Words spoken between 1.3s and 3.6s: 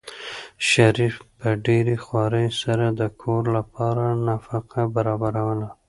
په ډېرې خوارۍ سره د کور